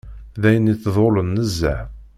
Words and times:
D 0.41 0.43
ayen 0.49 0.71
yettḍulen 0.71 1.27
nezzeh 1.35 1.81